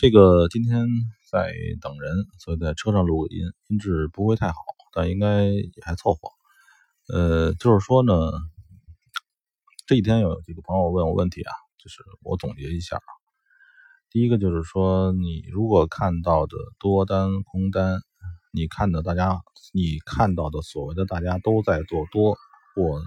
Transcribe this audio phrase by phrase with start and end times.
[0.00, 0.86] 这个今天
[1.28, 4.54] 在等人，所以在车上录个音，音质不会太好，
[4.94, 6.30] 但应该也还凑合。
[7.12, 8.14] 呃，就是说呢，
[9.86, 13.00] 这几天有几个朋友问我问题啊，就是我总结一下。
[14.08, 18.00] 第一个就是说，你如果看到的多单空单，
[18.52, 19.40] 你看到大家，
[19.72, 22.36] 你看到的所谓的大家都在做多，
[22.76, 23.02] 或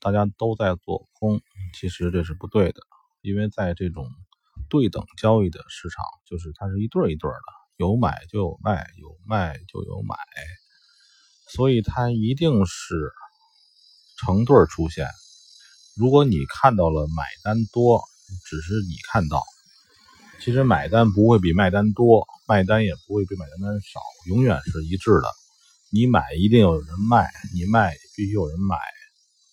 [0.00, 1.42] 大家都在做空，
[1.74, 2.80] 其实这是不对的，
[3.20, 4.08] 因为在这种
[4.68, 10.16] 对等交易的市场，就是它是一对一对的，有买就有卖，有卖就有买，
[11.48, 13.12] 所以它一定是
[14.18, 15.08] 成对出现。
[15.96, 18.02] 如果你看到了买单多，
[18.44, 19.42] 只是你看到，
[20.40, 25.28] 其实买单不会比卖单多，卖单也不会比买单单少，永远是一致的。
[25.90, 28.76] 你买一定有人卖，你卖必须有人买，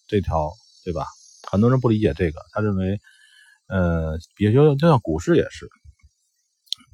[0.08, 0.52] 这条
[0.84, 1.08] 对吧？
[1.50, 3.00] 很多人不理解这个，他认为。
[3.68, 5.68] 呃，比如就就像股市也是，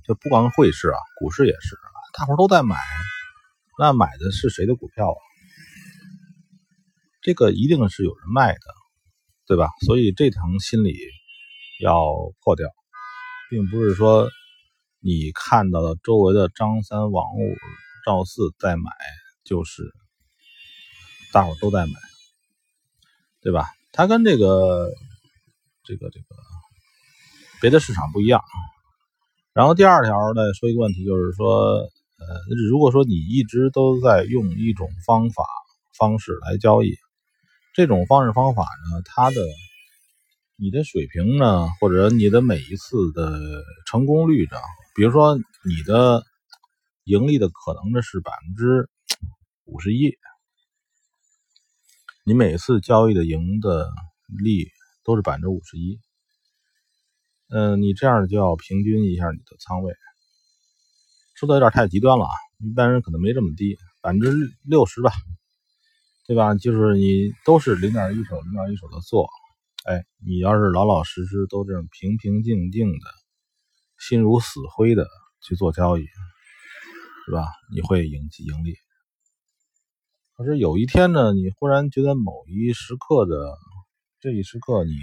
[0.07, 1.77] 就不光汇市啊，股市也是，
[2.17, 2.75] 大伙都在买，
[3.77, 5.19] 那买的是谁的股票啊？
[7.21, 8.59] 这个一定是有人卖的，
[9.45, 9.69] 对吧？
[9.85, 10.97] 所以这层心理
[11.79, 12.03] 要
[12.43, 12.67] 破掉，
[13.51, 14.29] 并不是说
[14.99, 17.55] 你看到的周围的张三王五
[18.03, 18.91] 赵四在买，
[19.43, 19.83] 就是
[21.31, 21.93] 大伙都在买，
[23.41, 23.67] 对吧？
[23.91, 24.89] 他跟这个
[25.83, 26.25] 这个这个。
[27.63, 28.43] 别的市场不一样，
[29.53, 31.77] 然后第二条呢，说一个问题，就是说，
[32.17, 32.27] 呃，
[32.69, 35.45] 如果说你一直都在用一种方法
[35.97, 36.97] 方式来交易，
[37.73, 39.37] 这种方式方法呢，它的
[40.57, 44.57] 你的水平呢，或者你的每一次的成功率呢，
[44.93, 46.21] 比如说你的
[47.05, 48.89] 盈利的可能呢是百分之
[49.63, 50.17] 五十一，
[52.25, 53.89] 你每次交易的赢的
[54.43, 54.67] 利
[55.05, 55.97] 都是百分之五十一。
[57.55, 59.93] 嗯，你这样就要平均一下你的仓位，
[61.35, 62.31] 说的有点太极端了啊！
[62.57, 64.31] 一般人可能没这么低，百分之
[64.63, 65.11] 六十吧，
[66.25, 66.55] 对吧？
[66.55, 69.29] 就是你都是零点一手、零点一手的做，
[69.85, 73.05] 哎，你要是老老实实都这样平平静静的、
[73.99, 75.07] 心如死灰的
[75.47, 76.07] 去做交易，
[77.27, 77.45] 是吧？
[77.71, 78.75] 你会赢盈利。
[80.35, 83.55] 可是有一天呢，你忽然觉得某一时刻的
[84.19, 84.93] 这一时刻，你。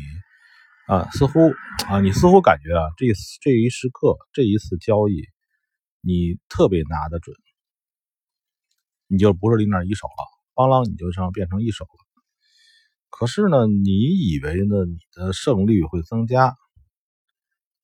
[0.90, 1.52] 啊，似乎
[1.86, 3.06] 啊，你似乎感觉啊，这
[3.40, 5.22] 这一时刻，这一次交易，
[6.00, 7.36] 你特别拿得准，
[9.06, 11.90] 你就不是零点一手了，邦啷你就上变成一手了。
[13.08, 16.56] 可是呢，你以为呢，你的胜率会增加，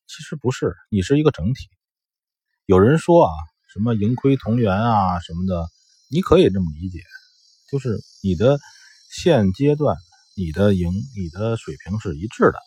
[0.08, 1.68] 其实不是，你是一个整体。
[2.64, 3.30] 有人说啊，
[3.72, 5.68] 什么盈亏同源啊什么的，
[6.10, 6.98] 你可以这么理解，
[7.70, 8.58] 就是你的
[9.12, 9.96] 现阶段
[10.36, 12.58] 你的赢，你的水平是一致的。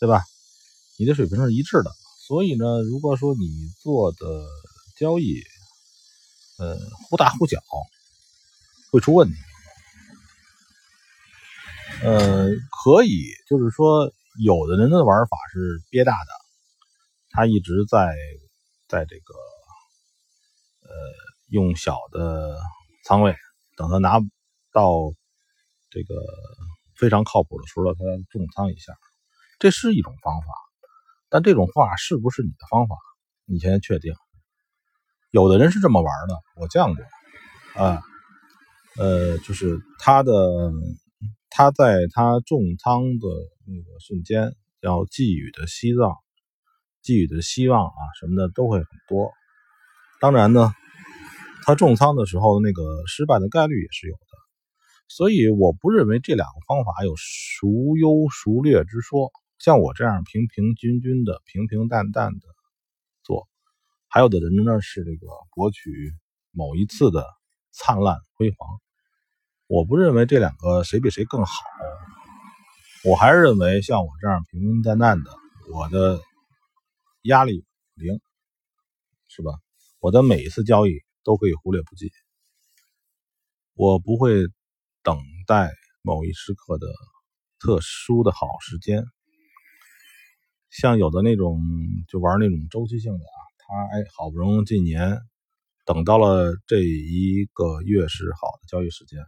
[0.00, 0.24] 对吧？
[0.98, 1.90] 你的水平是一致的，
[2.26, 4.46] 所以呢，如果说你做的
[4.96, 5.42] 交易，
[6.58, 6.78] 呃，
[7.08, 7.60] 忽大忽小，
[8.90, 9.34] 会出问题。
[12.02, 12.48] 呃，
[12.82, 14.10] 可以，就是说，
[14.42, 16.28] 有的人的玩法是憋大的，
[17.30, 18.14] 他一直在
[18.88, 19.34] 在这个，
[20.82, 20.90] 呃，
[21.50, 22.58] 用小的
[23.04, 23.36] 仓位，
[23.76, 24.18] 等他拿
[24.72, 25.12] 到
[25.90, 26.14] 这个
[26.94, 28.00] 非常靠谱的时候，他
[28.30, 28.94] 重仓一下。
[29.60, 30.46] 这是一种方法，
[31.28, 32.96] 但这种话是不是你的方法？
[33.44, 34.14] 你先确定。
[35.30, 37.04] 有的人是这么玩的，我见过。
[37.76, 38.02] 啊，
[38.96, 40.32] 呃，就是他的，
[41.50, 43.28] 他在他重仓的
[43.66, 44.50] 那个瞬间，
[44.80, 46.16] 要寄予的希望、
[47.02, 49.30] 寄予的希望啊什么的都会很多。
[50.22, 50.72] 当然呢，
[51.64, 54.20] 他重仓的时候，那个失败的概率也是有的。
[55.06, 59.30] 所以，我不认为这两个方法有孰优孰劣之说。
[59.60, 62.40] 像我这样平平均均的、平平淡淡的
[63.22, 63.46] 做，
[64.08, 66.14] 还有的人呢是这个博取
[66.50, 67.26] 某一次的
[67.70, 68.80] 灿烂辉煌。
[69.66, 71.62] 我不认为这两个谁比谁更好，
[73.04, 75.30] 我还是认为像我这样平平淡淡的，
[75.74, 76.18] 我的
[77.24, 78.18] 压力零，
[79.28, 79.52] 是吧？
[79.98, 82.10] 我的每一次交易都可以忽略不计，
[83.74, 84.46] 我不会
[85.02, 85.70] 等待
[86.00, 86.86] 某一时刻的
[87.58, 89.04] 特殊的好时间。
[90.70, 91.60] 像有的那种
[92.08, 95.18] 就玩那种周期性的啊，他哎好不容易近年
[95.84, 99.20] 等到了这一个月是好的交易时间，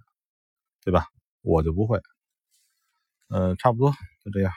[0.84, 1.06] 对吧？
[1.42, 2.00] 我就不会，
[3.30, 3.92] 嗯，差不多
[4.24, 4.52] 就这样。